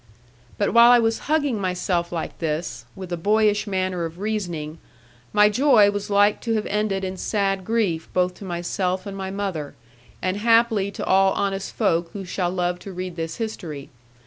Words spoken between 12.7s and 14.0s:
to read this history.